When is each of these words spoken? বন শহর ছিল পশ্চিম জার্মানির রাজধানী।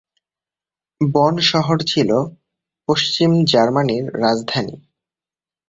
বন 1.01 1.33
শহর 1.41 1.77
ছিল 1.87 2.09
পশ্চিম 2.89 3.31
জার্মানির 3.45 4.05
রাজধানী। 4.21 4.75